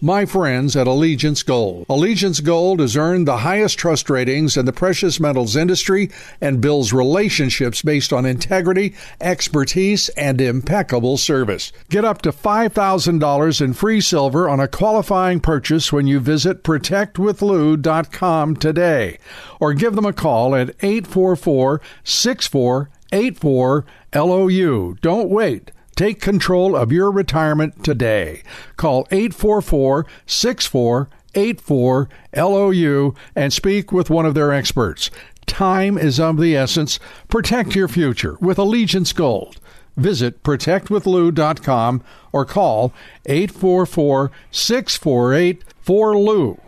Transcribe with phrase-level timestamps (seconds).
[0.00, 1.86] My friends at Allegiance Gold.
[1.88, 6.92] Allegiance Gold has earned the highest trust ratings in the precious metals industry and builds
[6.92, 11.72] relationships based on integrity, expertise, and impeccable service.
[11.88, 18.56] Get up to $5,000 in free silver on a qualifying purchase when you visit protectwithlou.com
[18.56, 19.18] today
[19.60, 24.96] or give them a call at 844 6484 LOU.
[25.00, 25.72] Don't wait.
[25.96, 28.42] Take control of your retirement today.
[28.76, 35.10] Call 844 6484 LOU and speak with one of their experts.
[35.46, 36.98] Time is of the essence.
[37.28, 39.58] Protect your future with Allegiance Gold.
[39.96, 42.92] Visit protectwithlou.com or call
[43.24, 46.60] 844 648 4LOU.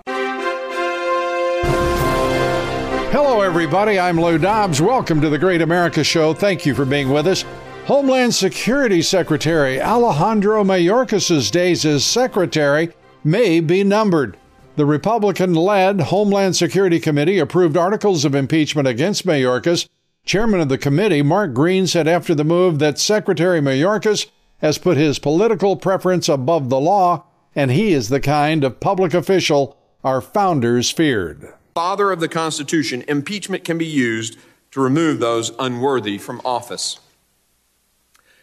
[3.10, 4.00] Hello, everybody.
[4.00, 4.80] I'm Lou Dobbs.
[4.80, 6.32] Welcome to the Great America Show.
[6.32, 7.44] Thank you for being with us.
[7.88, 12.90] Homeland Security Secretary Alejandro Mayorkas' days as secretary
[13.24, 14.36] may be numbered.
[14.76, 19.88] The Republican led Homeland Security Committee approved articles of impeachment against Mayorkas.
[20.26, 24.28] Chairman of the committee, Mark Green, said after the move that Secretary Mayorkas
[24.58, 29.14] has put his political preference above the law, and he is the kind of public
[29.14, 31.54] official our founders feared.
[31.74, 34.36] Father of the Constitution, impeachment can be used
[34.72, 37.00] to remove those unworthy from office.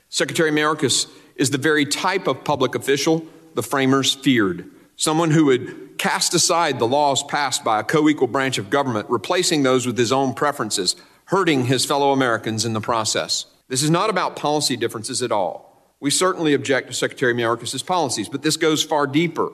[0.10, 4.70] Secretary Mayorkas is the very type of public official the framers feared.
[4.96, 9.10] Someone who would cast aside the laws passed by a co equal branch of government,
[9.10, 10.96] replacing those with his own preferences,
[11.26, 13.46] hurting his fellow Americans in the process.
[13.68, 15.96] This is not about policy differences at all.
[16.00, 19.52] We certainly object to Secretary Mayorkas' policies, but this goes far deeper.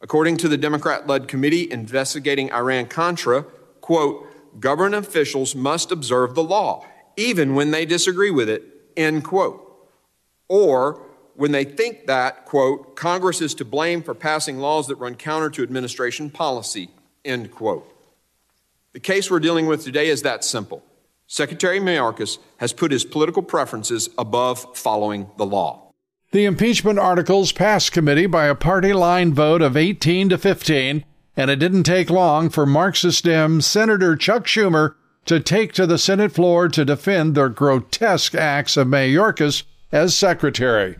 [0.00, 3.42] According to the Democrat led committee investigating Iran Contra,
[3.80, 6.84] quote, government officials must observe the law,
[7.16, 8.62] even when they disagree with it,
[8.96, 9.67] end quote.
[10.48, 11.02] Or
[11.34, 15.50] when they think that, quote, Congress is to blame for passing laws that run counter
[15.50, 16.90] to administration policy,
[17.24, 17.94] end quote.
[18.92, 20.82] The case we're dealing with today is that simple.
[21.26, 25.92] Secretary Mayorkas has put his political preferences above following the law.
[26.32, 31.04] The impeachment articles passed committee by a party line vote of 18 to 15,
[31.36, 34.94] and it didn't take long for Marxist Dem Senator Chuck Schumer
[35.26, 40.96] to take to the Senate floor to defend the grotesque acts of Mayorkas as secretary.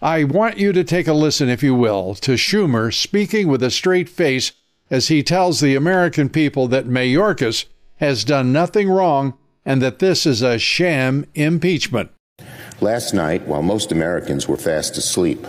[0.00, 3.70] I want you to take a listen, if you will, to Schumer speaking with a
[3.70, 4.52] straight face
[4.90, 7.64] as he tells the American people that Mayorkas
[7.96, 12.10] has done nothing wrong and that this is a sham impeachment.
[12.80, 15.44] Last night, while most Americans were fast asleep,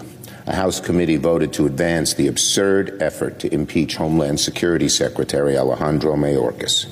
[0.48, 6.16] a House committee voted to advance the absurd effort to impeach Homeland Security Secretary Alejandro
[6.16, 6.88] Mayorkas.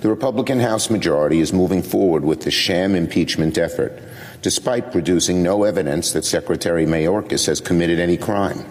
[0.00, 4.00] The Republican House majority is moving forward with the sham impeachment effort
[4.42, 8.64] despite producing no evidence that Secretary Mayorkas has committed any crime.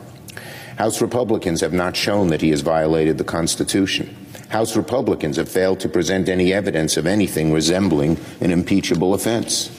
[0.77, 4.15] House Republicans have not shown that he has violated the Constitution.
[4.49, 9.69] House Republicans have failed to present any evidence of anything resembling an impeachable offense.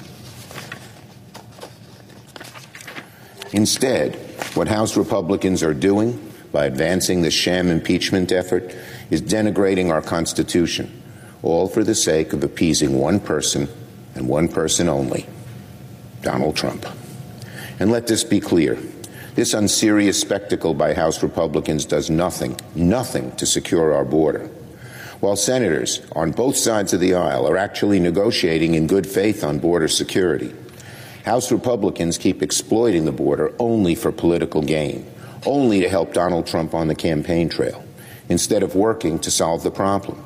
[3.52, 4.16] Instead,
[4.54, 8.74] what House Republicans are doing by advancing the sham impeachment effort
[9.10, 11.02] is denigrating our Constitution,
[11.42, 13.68] all for the sake of appeasing one person
[14.14, 15.26] and one person only
[16.22, 16.86] Donald Trump.
[17.78, 18.78] And let this be clear.
[19.34, 24.50] This unserious spectacle by House Republicans does nothing, nothing to secure our border.
[25.20, 29.60] While senators on both sides of the aisle are actually negotiating in good faith on
[29.60, 30.52] border security,
[31.24, 35.08] House Republicans keep exploiting the border only for political gain,
[35.46, 37.84] only to help Donald Trump on the campaign trail,
[38.28, 40.24] instead of working to solve the problem.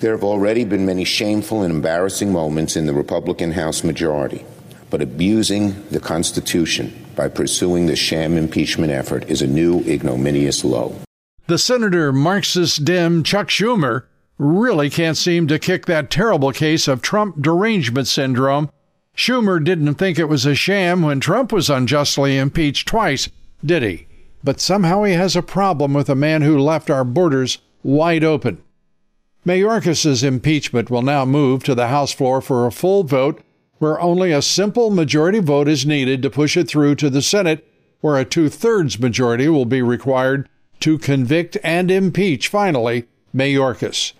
[0.00, 4.44] There have already been many shameful and embarrassing moments in the Republican House majority
[4.90, 10.96] but abusing the Constitution by pursuing the sham impeachment effort is a new ignominious low.
[11.46, 14.04] The Senator Marxist Dem Chuck Schumer
[14.38, 18.70] really can't seem to kick that terrible case of Trump derangement syndrome.
[19.16, 23.28] Schumer didn't think it was a sham when Trump was unjustly impeached twice,
[23.64, 24.06] did he?
[24.44, 28.62] But somehow he has a problem with a man who left our borders wide open.
[29.44, 33.40] Mayorkas's impeachment will now move to the House floor for a full vote,
[33.78, 37.66] where only a simple majority vote is needed to push it through to the Senate,
[38.00, 40.48] where a two thirds majority will be required
[40.80, 44.12] to convict and impeach, finally, Mayorkas.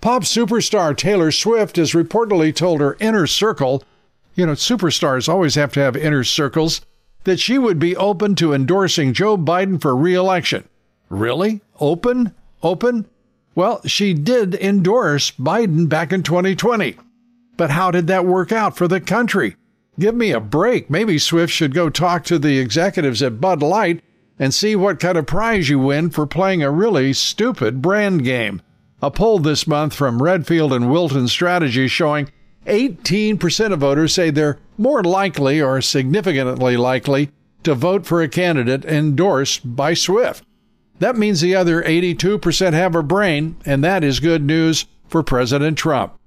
[0.00, 3.82] Pop superstar Taylor Swift has reportedly told her inner circle,
[4.34, 6.80] you know, superstars always have to have inner circles,
[7.24, 10.68] that she would be open to endorsing Joe Biden for re election.
[11.08, 11.60] Really?
[11.80, 12.34] Open?
[12.62, 13.06] Open?
[13.54, 16.96] Well, she did endorse Biden back in 2020.
[17.58, 19.56] But how did that work out for the country?
[19.98, 20.88] Give me a break.
[20.88, 24.00] Maybe Swift should go talk to the executives at Bud Light
[24.38, 28.62] and see what kind of prize you win for playing a really stupid brand game.
[29.02, 32.30] A poll this month from Redfield and Wilton Strategy showing
[32.66, 37.30] 18% of voters say they're more likely or significantly likely
[37.64, 40.44] to vote for a candidate endorsed by Swift.
[41.00, 45.76] That means the other 82% have a brain, and that is good news for President
[45.76, 46.17] Trump.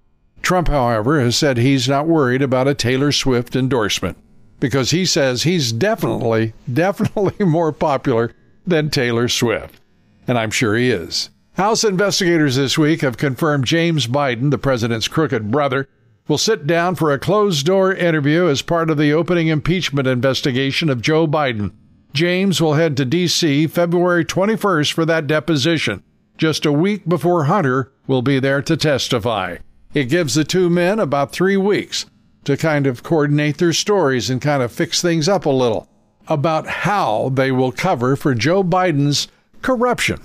[0.42, 4.18] Trump, however, has said he's not worried about a Taylor Swift endorsement
[4.60, 8.34] because he says he's definitely, definitely more popular
[8.66, 9.82] than Taylor Swift.
[10.28, 11.30] And I'm sure he is.
[11.54, 15.90] House investigators this week have confirmed James Biden, the president's crooked brother,
[16.28, 20.90] will sit down for a closed door interview as part of the opening impeachment investigation
[20.90, 21.74] of Joe Biden.
[22.14, 23.68] James will head to D.C.
[23.68, 26.04] February 21st for that deposition,
[26.38, 29.58] just a week before Hunter will be there to testify.
[29.94, 32.06] It gives the two men about three weeks
[32.46, 35.88] to kind of coordinate their stories and kind of fix things up a little
[36.28, 39.28] about how they will cover for Joe Biden's
[39.62, 40.20] corruption.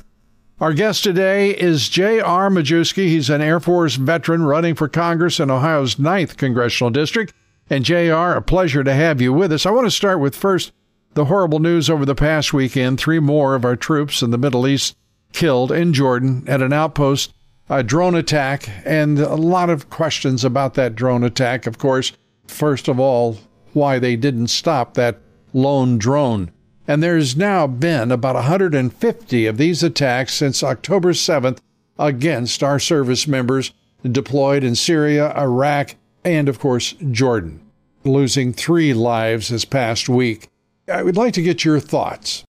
[0.61, 2.49] Our guest today is J.R.
[2.49, 3.09] Majewski.
[3.09, 7.35] He's an Air Force veteran running for Congress in Ohio's 9th Congressional District.
[7.69, 9.67] And J.R., a pleasure to have you with us.
[9.67, 10.73] I want to start with first
[11.15, 12.99] the horrible news over the past weekend.
[12.99, 14.97] Three more of our troops in the Middle East
[15.33, 17.35] killed in Jordan at an outpost,
[17.69, 21.67] a drone attack, and a lot of questions about that drone attack.
[21.67, 22.13] Of course,
[22.47, 23.39] first of all,
[23.73, 25.21] why they didn't stop that
[25.53, 26.51] lone drone.
[26.89, 31.59] And there's now been about 150 of these attacks since October 7th
[31.99, 33.73] against our service members
[34.11, 37.61] deployed in Syria, Iraq, and of course, Jordan,
[38.05, 40.49] losing three lives this past week.
[40.93, 42.45] I would like to get your thoughts.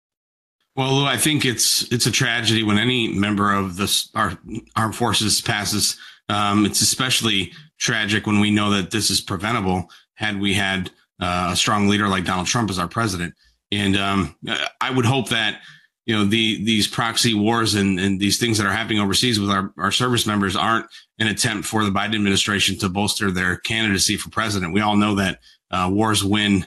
[0.75, 4.37] Well, I think it's it's a tragedy when any member of the our
[4.75, 5.97] armed forces passes.
[6.27, 9.89] Um, it's especially tragic when we know that this is preventable.
[10.15, 10.91] Had we had
[11.21, 13.33] uh, a strong leader like Donald Trump as our president,
[13.71, 14.35] and um,
[14.81, 15.61] I would hope that
[16.05, 19.51] you know the these proxy wars and, and these things that are happening overseas with
[19.51, 20.87] our, our service members aren't
[21.19, 24.73] an attempt for the Biden administration to bolster their candidacy for president.
[24.73, 25.39] We all know that
[25.71, 26.65] uh, wars win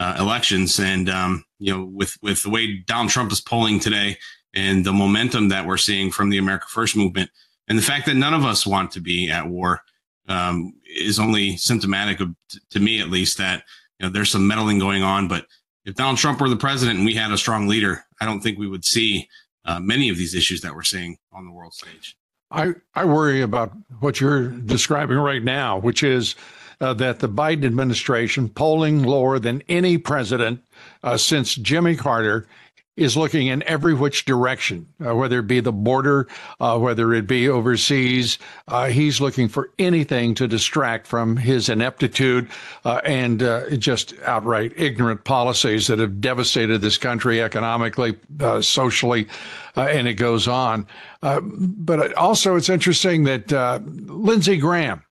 [0.00, 4.16] uh, elections, and um, you know with with the way Donald Trump is polling today
[4.54, 7.30] and the momentum that we're seeing from the America First movement,
[7.68, 9.82] and the fact that none of us want to be at war
[10.26, 12.34] um, is only symptomatic of,
[12.70, 13.62] to me at least that
[13.98, 15.46] you know there's some meddling going on, but
[15.84, 18.58] if Donald Trump were the president and we had a strong leader, I don't think
[18.58, 19.28] we would see
[19.64, 22.16] uh, many of these issues that we're seeing on the world stage.
[22.50, 26.34] I, I worry about what you're describing right now, which is
[26.80, 30.62] uh, that the Biden administration, polling lower than any president
[31.02, 32.46] uh, since Jimmy Carter,
[33.00, 36.28] is looking in every which direction, uh, whether it be the border,
[36.60, 38.38] uh, whether it be overseas.
[38.68, 42.46] Uh, he's looking for anything to distract from his ineptitude
[42.84, 49.26] uh, and uh, just outright ignorant policies that have devastated this country economically, uh, socially,
[49.76, 50.86] and it goes on.
[51.22, 53.50] but also, it's interesting that
[54.08, 55.02] Lindsey Graham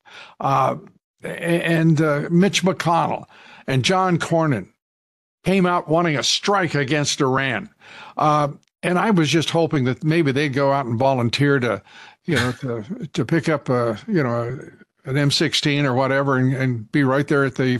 [1.23, 1.99] and
[2.31, 3.25] Mitch McConnell
[3.67, 4.69] and John Cornyn
[5.43, 7.69] came out wanting a strike against Iran.
[8.17, 8.49] Uh,
[8.83, 11.81] and I was just hoping that maybe they'd go out and volunteer to,
[12.25, 14.59] you know, to, to pick up a, you know,
[15.05, 17.77] an M16 or whatever and, and be right there at the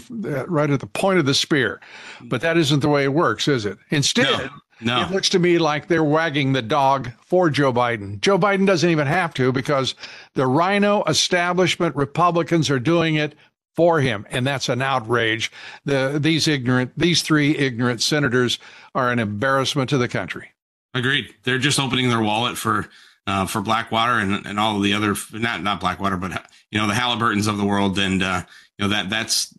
[0.48, 1.80] right at the point of the spear.
[2.24, 3.78] But that isn't the way it works, is it?
[3.90, 4.50] Instead, no.
[4.82, 5.02] No.
[5.02, 8.22] It looks to me like they're wagging the dog for Joe Biden.
[8.22, 9.96] Joe Biden doesn't even have to because
[10.36, 13.36] the RINO establishment Republicans are doing it
[13.76, 15.52] for him, and that's an outrage.
[15.86, 18.60] The these ignorant, these three ignorant senators
[18.96, 20.52] are an embarrassment to the country.
[20.94, 21.34] Agreed.
[21.44, 22.90] They're just opening their wallet for
[23.28, 26.88] uh, for Blackwater and, and all of the other not not Blackwater, but you know
[26.88, 28.44] the Halliburtons of the world, and uh,
[28.78, 29.54] you know that that's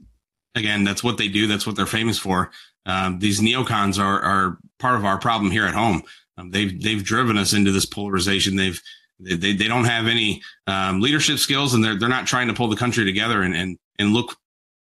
[0.54, 1.46] again that's what they do.
[1.46, 2.50] That's what they're famous for.
[2.86, 6.02] Um, these neocons are are part of our problem here at home.
[6.36, 8.56] Um, they've they've driven us into this polarization.
[8.56, 8.80] They've
[9.18, 12.68] they, they, don't have any um, leadership skills, and they're they're not trying to pull
[12.68, 14.36] the country together and and and look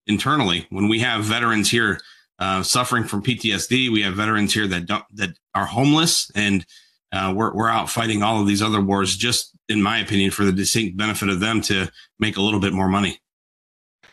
[0.07, 0.65] internally.
[0.69, 1.99] When we have veterans here
[2.39, 6.65] uh, suffering from PTSD, we have veterans here that don't that are homeless, and
[7.11, 9.17] uh, we're we're out fighting all of these other wars.
[9.17, 12.73] Just in my opinion, for the distinct benefit of them to make a little bit
[12.73, 13.21] more money.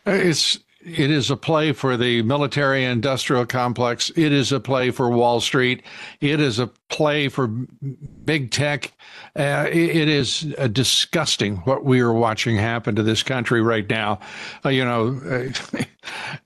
[0.04, 4.10] It's it is a play for the military industrial complex.
[4.14, 5.82] It is a play for Wall Street.
[6.20, 8.92] It is a play for big tech.
[9.36, 13.88] Uh, it, it is uh, disgusting what we are watching happen to this country right
[13.90, 14.20] now.
[14.64, 15.20] Uh, you know,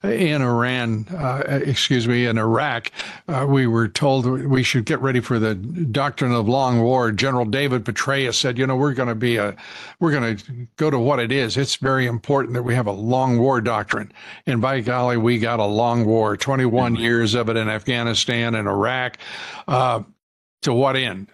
[0.03, 2.91] in Iran, uh, excuse me, in Iraq,
[3.29, 7.13] uh, we were told we should get ready for the doctrine of long war.
[7.13, 9.57] General David Petraeus said, you know, we're going to be a,
[9.99, 11.57] we're going to go to what it is.
[11.57, 14.13] It's very important that we have a long war doctrine.
[14.47, 17.03] And by golly, we got a long war, 21 mm-hmm.
[17.03, 19.19] years of it in Afghanistan and Iraq.
[19.69, 20.03] Uh,
[20.63, 21.29] to what end?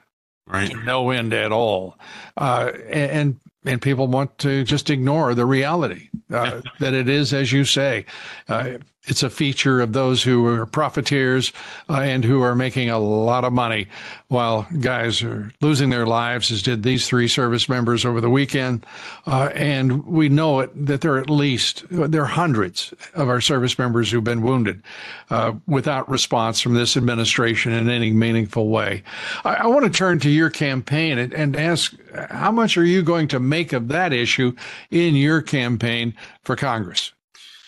[0.46, 0.70] Right.
[0.70, 1.98] To no end at all.
[2.36, 7.52] Uh, and and people want to just ignore the reality uh, that it is, as
[7.52, 8.06] you say,
[8.48, 11.52] uh, it's a feature of those who are profiteers
[11.88, 13.86] uh, and who are making a lot of money
[14.28, 18.84] while guys are losing their lives, as did these three service members over the weekend.
[19.26, 23.40] Uh, and we know it that there are at least there are hundreds of our
[23.40, 24.82] service members who've been wounded
[25.30, 29.02] uh, without response from this administration in any meaningful way.
[29.44, 31.94] I, I want to turn to your campaign and, and ask
[32.30, 34.54] how much are you going to make of that issue
[34.90, 37.12] in your campaign for Congress?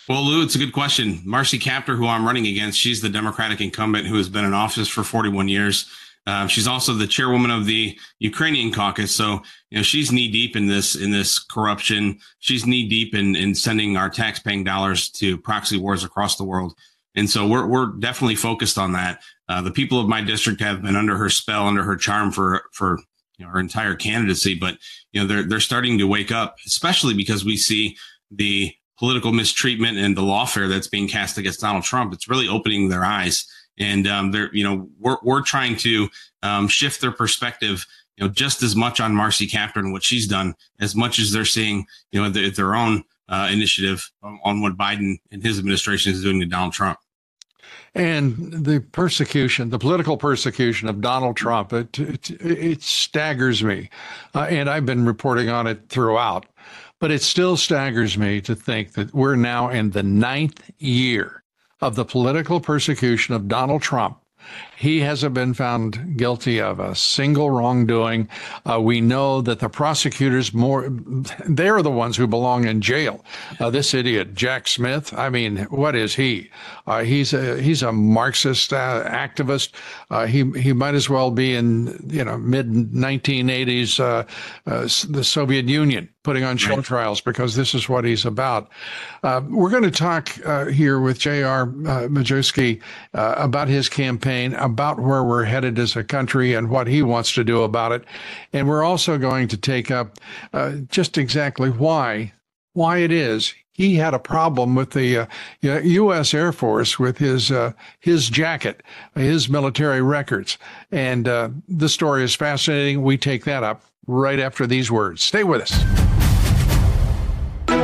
[0.09, 1.21] Well, Lou, it's a good question.
[1.27, 4.89] Marcy Kaptur, who I'm running against, she's the Democratic incumbent who has been in office
[4.89, 5.87] for 41 years.
[6.27, 10.57] Uh, she's also the chairwoman of the Ukrainian caucus, so you know she's knee deep
[10.57, 12.19] in this in this corruption.
[12.39, 16.75] She's knee deep in in sending our tax-paying dollars to proxy wars across the world,
[17.15, 19.23] and so we're we're definitely focused on that.
[19.49, 22.63] Uh, the people of my district have been under her spell, under her charm for
[22.73, 22.99] for
[23.39, 24.77] you know, her entire candidacy, but
[25.13, 27.97] you know they're they're starting to wake up, especially because we see
[28.31, 32.13] the political mistreatment and the lawfare that's being cast against Donald Trump.
[32.13, 33.47] It's really opening their eyes,
[33.79, 36.09] and um, they're you know we're we're trying to
[36.43, 37.87] um, shift their perspective.
[38.17, 41.31] You know, just as much on Marcy Kaptur and what she's done, as much as
[41.31, 45.57] they're seeing, you know, their, their own uh, initiative on, on what Biden and his
[45.57, 46.99] administration is doing to Donald Trump
[47.95, 53.91] and the persecution, the political persecution of Donald Trump, it, it, it staggers me.
[54.35, 56.47] Uh, and I've been reporting on it throughout.
[57.01, 61.43] But it still staggers me to think that we're now in the ninth year
[61.81, 64.19] of the political persecution of Donald Trump.
[64.79, 68.29] He hasn't been found guilty of a single wrongdoing.
[68.65, 70.89] Uh, we know that the prosecutors more
[71.47, 73.25] they're the ones who belong in jail.
[73.59, 75.13] Uh, this idiot Jack Smith.
[75.13, 76.51] I mean, what is he?
[76.87, 79.73] Uh, he's a he's a Marxist uh, activist.
[80.11, 84.25] Uh, he he might as well be in you know mid 1980s uh,
[84.65, 88.69] the Soviet Union putting on show trials because this is what he's about.
[89.23, 91.63] Uh, we're going to talk uh, here with J.R.
[91.63, 91.67] Uh,
[92.09, 92.83] Majewski
[93.15, 97.33] uh, about his campaign, about where we're headed as a country and what he wants
[97.35, 98.05] to do about it.
[98.53, 100.19] And we're also going to take up
[100.53, 102.33] uh, just exactly why
[102.75, 105.27] why it is he had a problem with the uh,
[105.63, 106.35] U.S.
[106.35, 108.83] Air Force with his uh, his jacket,
[109.15, 110.59] his military records,
[110.91, 113.03] and uh, the story is fascinating.
[113.03, 115.23] We take that up right after these words.
[115.23, 116.08] Stay with us.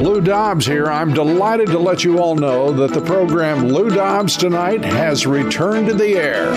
[0.02, 0.86] Lou Dobbs here.
[0.86, 5.86] I'm delighted to let you all know that the program Lou Dobbs Tonight has returned
[5.88, 6.50] to the air.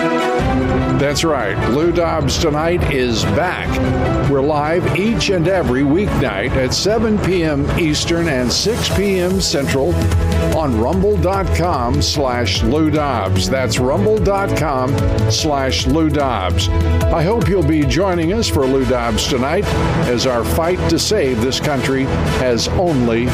[0.98, 3.68] That's right, Lou Dobbs Tonight is back.
[4.28, 7.66] We're live each and every weeknight at 7 p.m.
[7.78, 9.40] Eastern and 6 p.m.
[9.40, 9.94] Central
[10.56, 13.48] on rumble.com slash Lou Dobbs.
[13.48, 14.98] That's rumble.com
[15.30, 16.68] slash Lou Dobbs.
[16.68, 19.64] I hope you'll be joining us for Lou Dobbs Tonight
[20.08, 22.04] as our fight to save this country
[22.40, 23.26] has only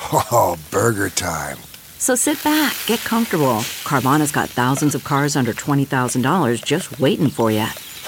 [0.00, 1.58] Oh, burger time.
[1.98, 3.64] So sit back, get comfortable.
[3.84, 7.60] Carvana's got thousands of cars under $20,000 just waiting for you.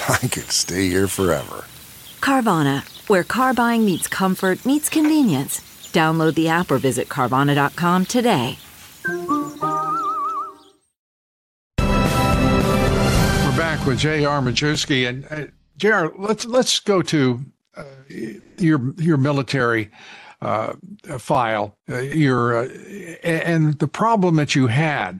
[0.09, 1.65] I could stay here forever.
[2.21, 5.59] Carvana, where car buying meets comfort, meets convenience.
[5.91, 8.57] Download the app or visit Carvana.com today.
[9.05, 9.57] We're
[13.57, 14.41] back with J.R.
[14.41, 15.09] Majewski.
[15.09, 17.43] And uh, J.R., let's, let's go to
[17.75, 17.83] uh,
[18.57, 19.89] your, your military
[20.41, 20.73] uh,
[21.17, 22.67] file, uh, your, uh,
[23.23, 25.19] and the problem that you had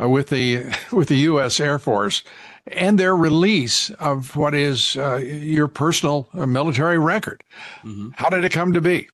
[0.00, 1.60] uh, with the, with the U.S.
[1.60, 2.22] Air Force
[2.68, 7.44] and their release of what is uh, your personal military record.
[7.84, 8.10] Mm-hmm.
[8.14, 9.08] How did it come to be?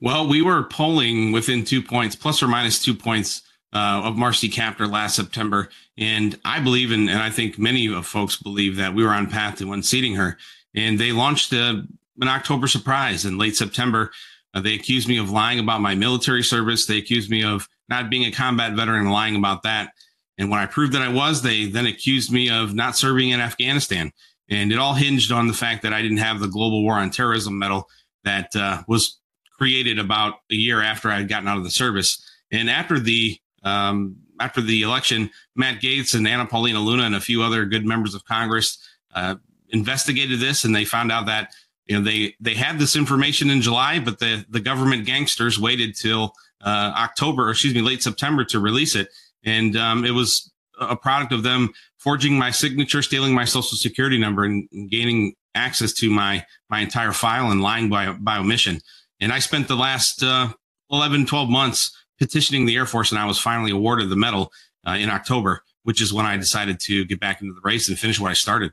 [0.00, 3.42] Well, we were polling within two points, plus or minus two points
[3.72, 5.68] uh, of Marcy Kaptur last September.
[5.96, 9.30] And I believe, in, and I think many of folks believe that we were on
[9.30, 10.38] path to unseating her.
[10.74, 11.86] And they launched a,
[12.20, 14.10] an October surprise in late September.
[14.54, 16.86] Uh, they accused me of lying about my military service.
[16.86, 19.90] They accused me of not being a combat veteran and lying about that.
[20.38, 23.40] And when I proved that I was, they then accused me of not serving in
[23.40, 24.12] Afghanistan.
[24.48, 27.10] And it all hinged on the fact that I didn't have the Global War on
[27.10, 27.88] Terrorism medal
[28.24, 29.18] that uh, was
[29.56, 32.22] created about a year after I had gotten out of the service.
[32.50, 37.20] And after the um, after the election, Matt Gaetz and Anna Paulina Luna and a
[37.20, 38.78] few other good members of Congress
[39.14, 39.36] uh,
[39.70, 41.54] investigated this, and they found out that
[41.86, 45.96] you know they they had this information in July, but the the government gangsters waited
[45.96, 49.08] till uh, October, or excuse me, late September to release it
[49.44, 50.50] and um, it was
[50.80, 55.92] a product of them forging my signature, stealing my social security number, and, gaining access
[55.92, 58.80] to my my entire file and lying by by omission.
[59.20, 60.48] And I spent the last uh,
[60.90, 64.50] 11, 12 months petitioning the Air Force, and I was finally awarded the medal
[64.86, 67.98] uh, in October, which is when I decided to get back into the race and
[67.98, 68.72] finish what I started.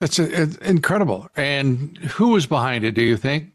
[0.00, 1.28] That's a, incredible.
[1.36, 2.92] And who was behind it?
[2.92, 3.52] Do you think?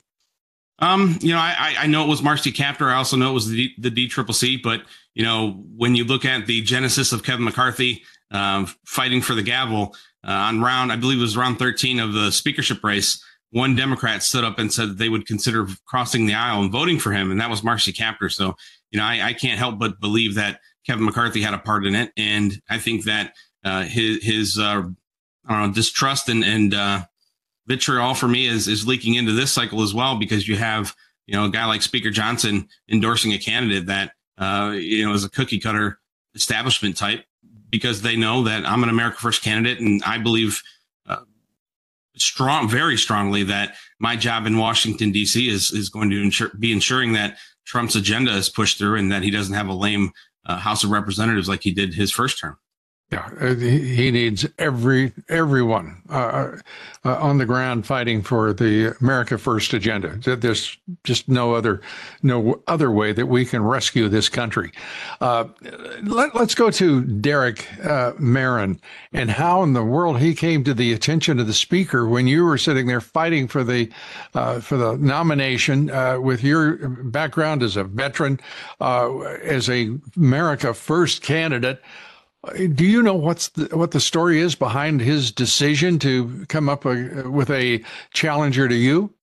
[0.80, 2.92] Um, you know, I, I know it was Marcy Kaptur.
[2.92, 4.62] I also know it was the the DCCC.
[4.64, 9.34] But you know, when you look at the genesis of Kevin McCarthy um, fighting for
[9.34, 13.24] the gavel uh, on round, I believe it was round 13 of the speakership race,
[13.52, 17.12] one Democrat stood up and said they would consider crossing the aisle and voting for
[17.12, 18.32] him, and that was Marcy Kaptur.
[18.32, 18.56] So,
[18.92, 21.96] you know, I, I can't help but believe that Kevin McCarthy had a part in
[21.96, 23.34] it, and I think that
[23.66, 24.84] uh, his his uh,
[25.48, 27.06] I don't know distrust and and uh,
[27.68, 30.96] vitriol for me is is leaking into this cycle as well because you have
[31.28, 35.24] you know a guy like Speaker Johnson endorsing a candidate that uh, you know is
[35.24, 36.00] a cookie cutter
[36.36, 37.26] establishment type
[37.70, 40.62] because they know that I'm an America First candidate and I believe
[41.08, 41.24] uh,
[42.18, 45.48] strong, very strongly that my job in Washington D.C.
[45.50, 49.32] is is going to be ensuring that Trump's agenda is pushed through and that he
[49.32, 50.12] doesn't have a lame
[50.46, 52.58] uh, House of Representatives like he did his first term.
[53.12, 56.58] Yeah, uh, he needs every everyone uh,
[57.04, 60.10] uh, on the ground fighting for the America First agenda.
[60.36, 61.82] There's just no other
[62.22, 64.72] no other way that we can rescue this country.
[65.22, 65.46] Uh,
[66.04, 68.80] let, us go to Derek uh, Merrin
[69.12, 72.46] and how in the world he came to the attention of the speaker when you
[72.46, 73.90] were sitting there fighting for the
[74.36, 75.88] uh, for the nomination
[76.22, 78.40] with your background as a veteran,
[78.80, 81.82] as a America First candidate.
[82.56, 86.86] Do you know what's the, what the story is behind his decision to come up
[86.86, 89.14] a, with a challenger to you?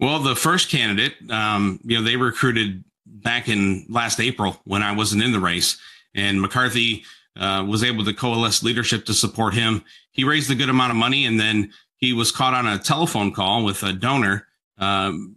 [0.00, 4.92] Well, the first candidate, um, you know, they recruited back in last April when I
[4.92, 5.78] wasn't in the race,
[6.14, 7.04] and McCarthy
[7.36, 9.84] uh, was able to coalesce leadership to support him.
[10.10, 13.32] He raised a good amount of money, and then he was caught on a telephone
[13.32, 15.34] call with a donor, um,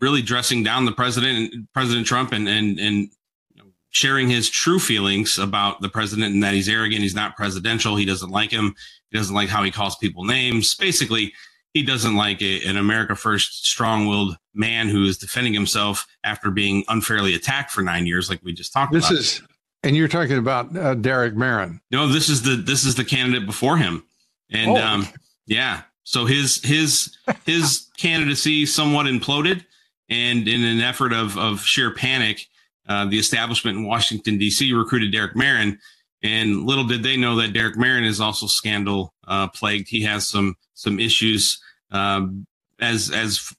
[0.00, 3.10] really dressing down the president, President Trump, and and and
[3.94, 8.04] sharing his true feelings about the president and that he's arrogant, he's not presidential, he
[8.04, 8.74] doesn't like him,
[9.10, 10.74] he doesn't like how he calls people names.
[10.74, 11.32] Basically,
[11.74, 16.84] he doesn't like a, an America First strong-willed man who is defending himself after being
[16.88, 19.16] unfairly attacked for nine years, like we just talked this about.
[19.16, 19.42] This is,
[19.84, 21.78] and you're talking about uh, Derek Merrin.
[21.92, 24.04] No, this is the this is the candidate before him,
[24.50, 24.76] and oh.
[24.76, 25.08] um,
[25.46, 29.64] yeah, so his his his candidacy somewhat imploded,
[30.08, 32.48] and in an effort of of sheer panic,
[32.88, 34.72] uh, the establishment in Washington, D.C.
[34.72, 35.78] recruited Derek Merrin.
[36.22, 39.88] And little did they know that Derek Merrin is also scandal uh, plagued.
[39.88, 42.46] He has some some issues um,
[42.80, 43.54] as as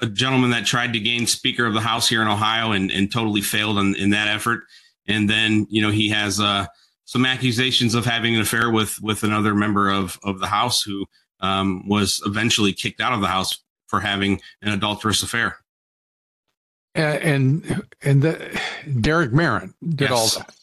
[0.00, 3.12] a gentleman that tried to gain Speaker of the House here in Ohio and, and
[3.12, 4.64] totally failed in, in that effort.
[5.06, 6.66] And then you know he has uh,
[7.04, 11.06] some accusations of having an affair with with another member of of the House who
[11.40, 15.58] um, was eventually kicked out of the House for having an adulterous affair
[16.94, 18.60] and and the,
[19.00, 20.12] Derek Merrin did yes.
[20.12, 20.54] all that.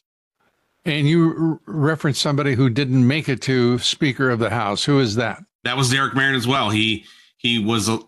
[0.86, 4.84] And you referenced somebody who didn't make it to Speaker of the House.
[4.84, 5.44] Who is that?
[5.63, 6.70] That was Derek Merrin as well.
[6.70, 7.06] He
[7.38, 8.00] he was a,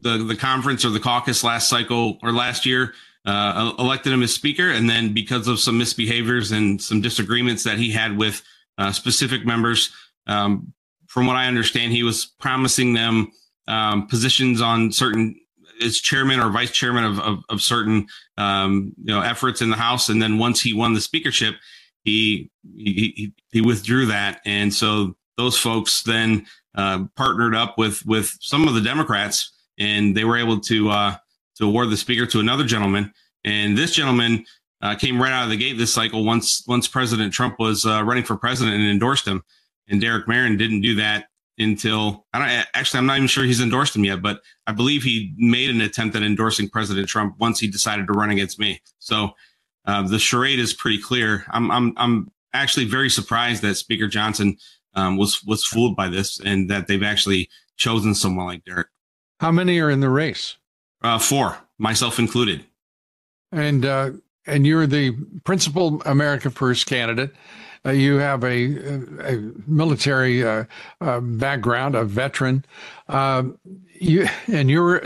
[0.00, 2.94] the the conference or the caucus last cycle or last year.
[3.26, 4.70] uh, elected him as speaker.
[4.70, 8.42] And then because of some misbehaviors and some disagreements that he had with
[8.78, 9.92] uh, specific members,
[10.26, 10.72] um,
[11.08, 13.32] from what I understand, he was promising them
[13.68, 15.40] um, positions on certain
[15.82, 18.06] as chairman or vice chairman of, of, of certain
[18.38, 20.08] um, you know efforts in the House.
[20.08, 21.56] And then once he won the speakership,
[22.04, 24.40] he he, he withdrew that.
[24.44, 30.16] And so those folks then uh, partnered up with with some of the Democrats, and
[30.16, 31.16] they were able to uh,
[31.56, 33.12] to award the speaker to another gentleman.
[33.44, 34.44] And this gentleman
[34.82, 38.02] uh, came right out of the gate this cycle once once President Trump was uh,
[38.04, 39.42] running for president and endorsed him.
[39.88, 43.60] And Derek Merrin didn't do that until I don't actually I'm not even sure he's
[43.60, 47.60] endorsed him yet, but I believe he made an attempt at endorsing President Trump once
[47.60, 48.80] he decided to run against me.
[48.98, 49.30] So
[49.86, 51.44] uh, the charade is pretty clear.
[51.50, 54.56] I'm I'm I'm actually very surprised that Speaker Johnson
[54.94, 58.88] um, was was fooled by this and that they've actually chosen someone like Derek.
[59.40, 60.56] How many are in the race?
[61.02, 62.64] Uh, four, myself included.
[63.52, 64.10] And uh,
[64.46, 65.12] and you're the
[65.44, 67.34] principal America First candidate.
[67.84, 68.76] Uh, you have a,
[69.24, 70.64] a military uh,
[71.00, 72.64] uh, background, a veteran.
[73.08, 73.58] Um,
[74.00, 75.02] you and you're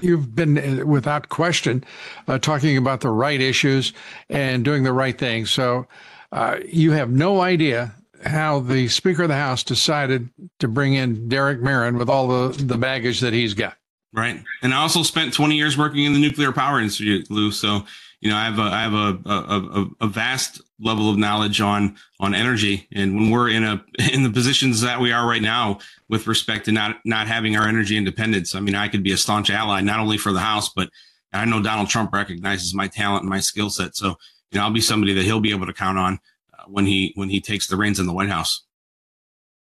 [0.00, 1.84] you've been uh, without question
[2.26, 3.92] uh, talking about the right issues
[4.30, 5.44] and doing the right thing.
[5.44, 5.86] So
[6.32, 10.28] uh, you have no idea how the Speaker of the House decided
[10.58, 13.76] to bring in Derek Merrin with all the the baggage that he's got.
[14.14, 17.50] Right, and I also spent 20 years working in the nuclear power industry, Lou.
[17.50, 17.84] So
[18.20, 21.96] you know, I have a I have a, a, a, vast level of knowledge on
[22.18, 25.78] on energy, and when we're in a in the positions that we are right now
[26.08, 29.16] with respect to not not having our energy independence, I mean, I could be a
[29.16, 30.90] staunch ally not only for the House, but
[31.32, 33.94] I know Donald Trump recognizes my talent and my skill set.
[33.94, 34.16] So
[34.50, 36.18] you know, I'll be somebody that he'll be able to count on
[36.58, 38.64] uh, when he when he takes the reins in the White House.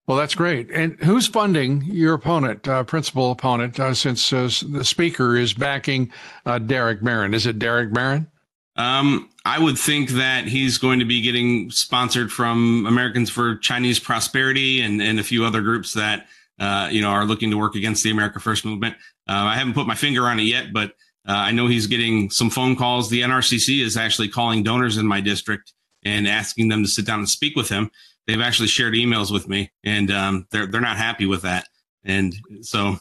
[0.06, 0.70] Well, that's great.
[0.70, 6.12] And who's funding your opponent, uh, principal opponent, uh, since uh, the speaker is backing
[6.44, 7.34] uh, Derek Merrin?
[7.34, 8.28] Is it Derek Merrin?
[8.76, 13.98] Um, I would think that he's going to be getting sponsored from Americans for Chinese
[13.98, 16.26] Prosperity and, and a few other groups that,
[16.58, 18.94] uh, you know, are looking to work against the America First movement.
[19.28, 20.90] Uh, I haven't put my finger on it yet, but
[21.28, 23.08] uh, I know he's getting some phone calls.
[23.08, 25.72] The NRCC is actually calling donors in my district
[26.04, 27.90] and asking them to sit down and speak with him.
[28.26, 31.68] They've actually shared emails with me, and um, they're they're not happy with that.
[32.04, 32.98] And so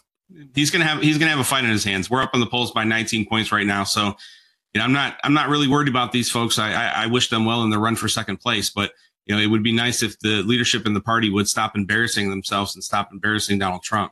[0.53, 2.09] he's gonna have he's gonna have a fight in his hands.
[2.09, 4.15] We're up on the polls by 19 points right now, so
[4.75, 6.59] you know, I'm not I'm not really worried about these folks.
[6.59, 8.91] I, I, I wish them well in the run for second place, but
[9.25, 12.29] you know, it would be nice if the leadership in the party would stop embarrassing
[12.29, 14.11] themselves and stop embarrassing Donald Trump.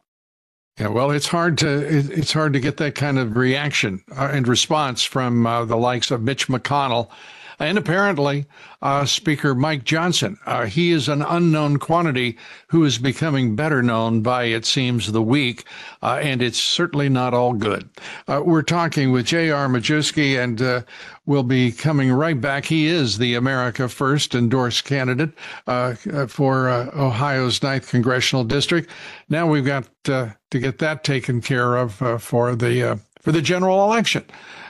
[0.80, 4.48] Yeah, well, it's hard to it's hard to get that kind of reaction uh, and
[4.48, 7.10] response from uh, the likes of Mitch McConnell
[7.60, 8.46] and apparently
[8.82, 10.38] uh, Speaker Mike Johnson.
[10.46, 12.38] Uh, he is an unknown quantity
[12.68, 15.64] who is becoming better known by, it seems, the week,
[16.02, 17.90] uh, and it's certainly not all good.
[18.28, 19.68] Uh, we're talking with J.R.
[19.68, 20.82] Majewski, and uh,
[21.26, 22.66] we'll be coming right back.
[22.66, 25.32] He is the America First endorsed candidate
[25.68, 25.96] uh,
[26.28, 28.90] for Ohio's 9th Congressional District.
[29.30, 34.26] Now we've got to get that taken care of for the for the general election.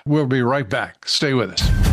[0.06, 1.08] We'll be right back.
[1.08, 1.93] Stay with us.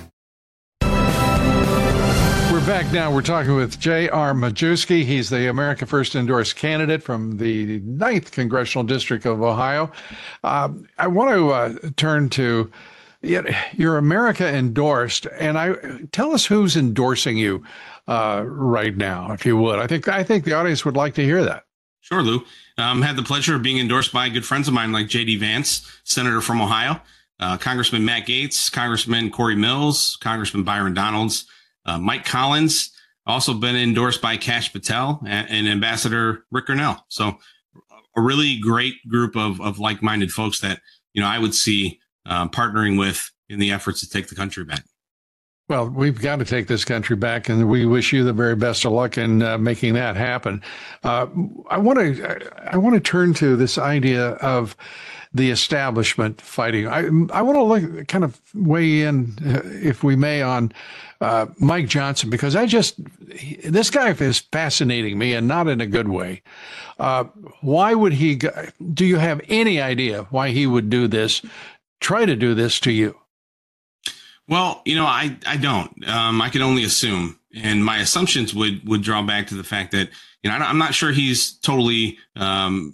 [2.71, 3.13] Back now.
[3.13, 4.33] We're talking with J.R.
[4.33, 5.03] Majewski.
[5.03, 9.91] He's the America First endorsed candidate from the 9th Congressional District of Ohio.
[10.45, 12.71] Um, I want to uh, turn to
[13.21, 15.73] you're America endorsed, and I
[16.13, 17.61] tell us who's endorsing you
[18.07, 19.77] uh, right now, if you would.
[19.77, 21.65] I think I think the audience would like to hear that.
[21.99, 22.45] Sure, Lou.
[22.77, 25.35] Um, had the pleasure of being endorsed by good friends of mine like J.D.
[25.35, 27.01] Vance, Senator from Ohio,
[27.37, 31.47] uh, Congressman Matt Gaetz, Congressman Cory Mills, Congressman Byron Donalds.
[31.85, 32.91] Uh, Mike Collins
[33.25, 37.01] also been endorsed by Kash Patel and, and, Ambassador Rick Grenell.
[37.07, 37.37] So
[38.15, 40.81] a really great group of, of like-minded folks that
[41.13, 44.63] you know I would see uh, partnering with in the efforts to take the country
[44.63, 44.83] back.
[45.71, 48.83] Well, we've got to take this country back, and we wish you the very best
[48.83, 50.61] of luck in uh, making that happen.
[51.03, 51.27] Uh,
[51.69, 54.75] I want to I want to turn to this idea of
[55.33, 56.87] the establishment fighting.
[56.87, 60.73] I I want to look kind of weigh in, uh, if we may, on
[61.21, 62.95] uh, Mike Johnson because I just
[63.33, 66.41] he, this guy is fascinating me, and not in a good way.
[66.99, 67.25] Uh,
[67.61, 68.35] why would he?
[68.35, 71.41] Do you have any idea why he would do this?
[71.99, 73.15] Try to do this to you?
[74.47, 76.07] Well, you know, I I don't.
[76.07, 79.91] Um, I can only assume, and my assumptions would would draw back to the fact
[79.91, 80.09] that
[80.43, 82.93] you know I'm not sure he's totally um,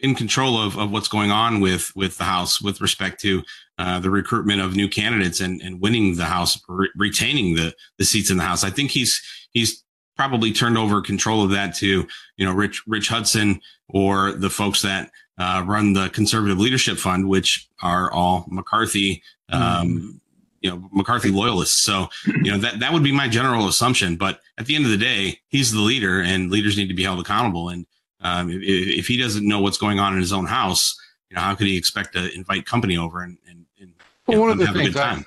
[0.00, 3.42] in control of, of what's going on with with the House with respect to
[3.78, 8.04] uh, the recruitment of new candidates and, and winning the House, re- retaining the the
[8.04, 8.64] seats in the House.
[8.64, 9.20] I think he's
[9.52, 9.84] he's
[10.16, 12.06] probably turned over control of that to
[12.36, 17.28] you know Rich Rich Hudson or the folks that uh, run the Conservative Leadership Fund,
[17.28, 19.22] which are all McCarthy.
[19.50, 20.20] Um, mm
[20.60, 21.82] you know McCarthy loyalists.
[21.82, 24.16] So you know that that would be my general assumption.
[24.16, 27.04] But at the end of the day, he's the leader, and leaders need to be
[27.04, 27.68] held accountable.
[27.68, 27.86] And
[28.20, 30.98] um, if, if, he doesn't know what's going on in his own house,
[31.30, 33.92] you know how could he expect to invite company over and, and, and
[34.26, 35.24] well, one of the things I,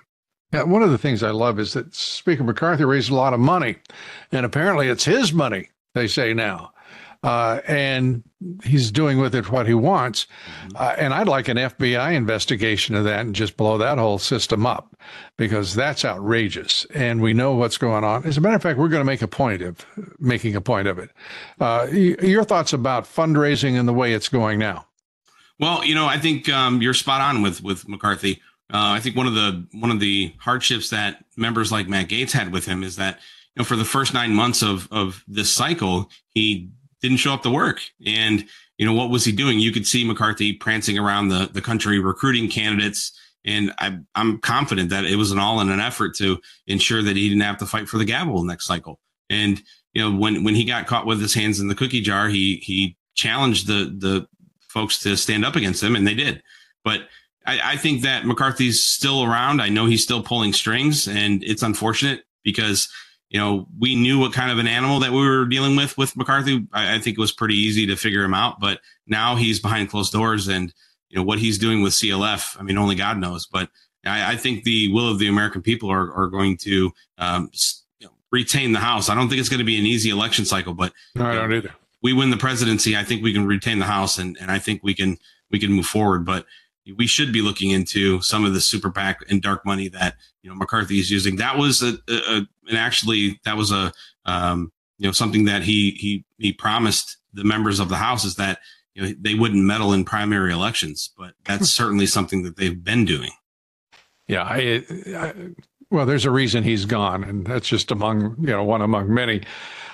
[0.53, 3.39] yeah, one of the things I love is that Speaker McCarthy raised a lot of
[3.39, 3.77] money,
[4.31, 5.69] and apparently it's his money.
[5.93, 6.70] They say now
[7.23, 8.23] uh, and
[8.63, 10.25] he's doing with it what he wants.
[10.25, 10.77] Mm-hmm.
[10.77, 14.65] Uh, and I'd like an FBI investigation of that and just blow that whole system
[14.65, 14.95] up
[15.37, 16.85] because that's outrageous.
[16.93, 18.25] And we know what's going on.
[18.25, 19.85] As a matter of fact, we're going to make a point of
[20.19, 21.11] making a point of it.
[21.59, 24.87] Uh, your thoughts about fundraising and the way it's going now?
[25.59, 28.41] Well, you know, I think um, you're spot on with with McCarthy.
[28.73, 32.31] Uh, I think one of the one of the hardships that members like Matt Gaetz
[32.31, 33.19] had with him is that
[33.55, 37.43] you know for the first nine months of of this cycle, he didn't show up
[37.43, 37.81] to work.
[38.05, 38.45] And,
[38.77, 39.59] you know, what was he doing?
[39.59, 43.11] You could see McCarthy prancing around the, the country recruiting candidates.
[43.43, 47.15] And I, I'm confident that it was an all in an effort to ensure that
[47.15, 48.99] he didn't have to fight for the gavel next cycle.
[49.29, 49.61] And,
[49.93, 52.57] you know, when, when he got caught with his hands in the cookie jar, he,
[52.57, 54.27] he challenged the, the
[54.69, 56.41] folks to stand up against him and they did.
[56.83, 57.01] But
[57.45, 59.61] I, I think that McCarthy's still around.
[59.61, 62.89] I know he's still pulling strings and it's unfortunate because
[63.31, 66.17] you know, we knew what kind of an animal that we were dealing with with
[66.17, 66.67] McCarthy.
[66.73, 69.89] I, I, think it was pretty easy to figure him out, but now he's behind
[69.89, 70.73] closed doors and,
[71.09, 73.47] you know, what he's doing with CLF, I mean, only God knows.
[73.47, 73.69] But
[74.05, 77.49] I, I think the will of the American people are, are going to um,
[77.99, 79.07] you know, retain the House.
[79.07, 81.53] I don't think it's going to be an easy election cycle, but no, I don't
[81.53, 81.73] either.
[82.03, 82.97] We win the presidency.
[82.97, 85.17] I think we can retain the House and, and I think we can,
[85.51, 86.25] we can move forward.
[86.25, 86.45] But
[86.95, 90.49] we should be looking into some of the super PAC and dark money that you
[90.49, 91.35] know McCarthy is using.
[91.35, 93.91] That was a, a and actually that was a
[94.25, 98.35] um, you know something that he he he promised the members of the House is
[98.35, 98.59] that
[98.93, 103.05] you know they wouldn't meddle in primary elections, but that's certainly something that they've been
[103.05, 103.31] doing.
[104.27, 104.83] Yeah, I,
[105.15, 105.33] I,
[105.89, 109.41] well, there's a reason he's gone, and that's just among you know one among many.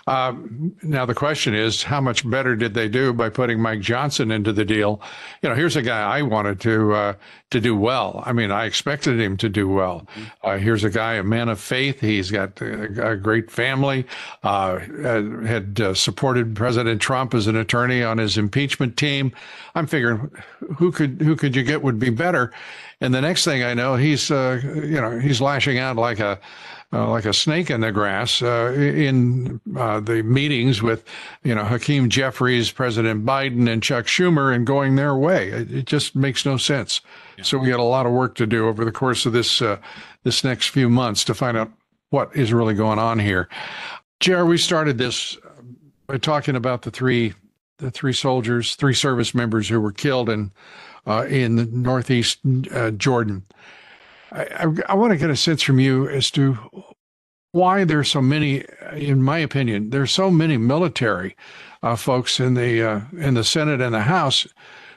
[0.07, 4.31] Um, now the question is, how much better did they do by putting Mike Johnson
[4.31, 5.01] into the deal?
[5.41, 7.13] You know, here's a guy I wanted to uh,
[7.49, 8.23] to do well.
[8.25, 10.07] I mean, I expected him to do well.
[10.43, 11.99] Uh, here's a guy, a man of faith.
[11.99, 14.05] He's got a, a great family.
[14.43, 14.79] Uh,
[15.45, 19.33] had uh, supported President Trump as an attorney on his impeachment team.
[19.75, 20.31] I'm figuring
[20.77, 22.53] who could who could you get would be better.
[22.99, 26.39] And the next thing I know, he's uh, you know he's lashing out like a
[26.93, 31.03] uh, like a snake in the grass uh, in uh, the meetings with,
[31.43, 35.49] you know, Hakeem Jeffries, President Biden, and Chuck Schumer, and going their way.
[35.49, 37.01] It, it just makes no sense.
[37.37, 37.43] Yeah.
[37.43, 39.77] So we got a lot of work to do over the course of this uh,
[40.23, 41.71] this next few months to find out
[42.09, 43.49] what is really going on here.
[44.19, 45.37] Jer, we started this
[46.07, 47.33] by talking about the three
[47.79, 50.51] the three soldiers, three service members who were killed in
[51.05, 52.39] uh, in the northeast
[52.71, 53.43] uh, Jordan.
[54.31, 56.57] I, I, I want to get a sense from you as to
[57.51, 61.35] why there's so many, in my opinion, there's so many military
[61.83, 64.47] uh, folks in the uh, in the Senate and the House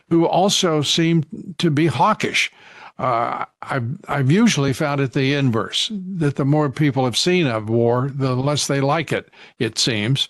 [0.09, 1.25] who also seem
[1.59, 2.51] to be hawkish.
[2.99, 7.71] Uh, I've, I've usually found it the inverse that the more people have seen of
[7.71, 9.31] war, the less they like it.
[9.59, 10.29] It seems,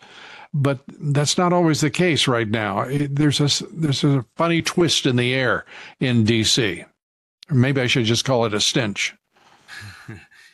[0.55, 2.83] but that's not always the case right now.
[2.83, 5.65] It, there's a there's a funny twist in the air
[5.99, 6.85] in D.C.
[7.51, 9.15] Maybe I should just call it a stench.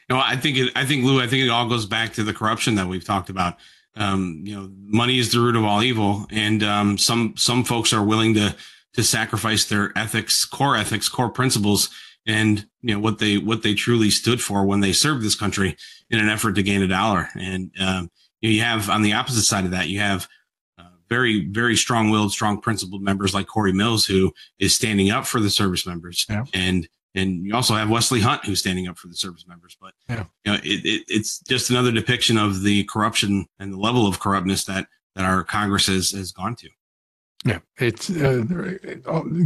[0.08, 2.32] no, I think it, I think Lou, I think it all goes back to the
[2.32, 3.56] corruption that we've talked about.
[3.96, 7.92] Um, you know, money is the root of all evil, and um, some some folks
[7.92, 8.54] are willing to
[8.94, 11.90] to sacrifice their ethics, core ethics, core principles,
[12.26, 15.76] and you know what they what they truly stood for when they served this country
[16.10, 17.28] in an effort to gain a dollar.
[17.34, 20.28] And um, you, know, you have on the opposite side of that, you have
[21.08, 25.40] very, very strong willed, strong principled members like Cory Mills, who is standing up for
[25.40, 26.26] the service members.
[26.28, 26.44] Yeah.
[26.54, 29.74] And and you also have Wesley Hunt, who's standing up for the service members.
[29.80, 30.24] But Yeah.
[30.44, 34.20] you know, it, it, it's just another depiction of the corruption and the level of
[34.20, 36.68] corruptness that that our Congress has, has gone to.
[37.44, 38.42] Yeah, it's uh,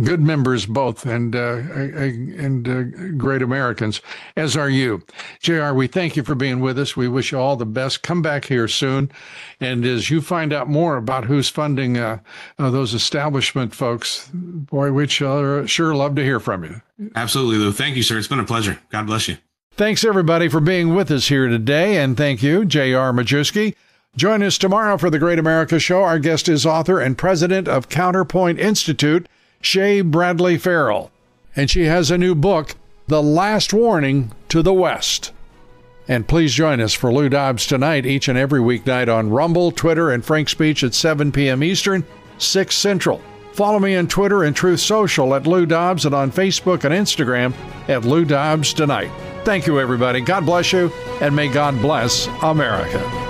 [0.04, 2.82] good members both, and uh, and uh,
[3.18, 4.00] great Americans,
[4.36, 5.02] as are you,
[5.40, 5.74] J.R.
[5.74, 6.96] We thank you for being with us.
[6.96, 8.02] We wish you all the best.
[8.02, 9.12] Come back here soon,
[9.60, 12.20] and as you find out more about who's funding uh,
[12.58, 16.80] uh, those establishment folks, boy, we'd sure, sure love to hear from you.
[17.14, 17.72] Absolutely, Lou.
[17.72, 18.16] Thank you, sir.
[18.16, 18.78] It's been a pleasure.
[18.90, 19.36] God bless you.
[19.72, 23.12] Thanks everybody for being with us here today, and thank you, J.R.
[23.12, 23.74] Majewski.
[24.16, 26.02] Join us tomorrow for the Great America Show.
[26.02, 29.28] Our guest is author and president of Counterpoint Institute,
[29.60, 31.12] Shea Bradley Farrell.
[31.54, 32.74] And she has a new book,
[33.06, 35.32] The Last Warning to the West.
[36.08, 40.10] And please join us for Lou Dobbs tonight, each and every weeknight on Rumble, Twitter,
[40.10, 41.62] and Frank Speech at 7 p.m.
[41.62, 42.04] Eastern,
[42.38, 43.22] 6 Central.
[43.52, 47.54] Follow me on Twitter and Truth Social at Lou Dobbs and on Facebook and Instagram
[47.88, 49.10] at Lou Dobbs Tonight.
[49.44, 50.20] Thank you, everybody.
[50.20, 53.29] God bless you, and may God bless America.